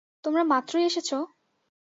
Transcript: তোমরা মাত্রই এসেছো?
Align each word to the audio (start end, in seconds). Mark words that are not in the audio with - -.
তোমরা 0.23 0.43
মাত্রই 0.43 0.83
এসেছো? 0.85 1.17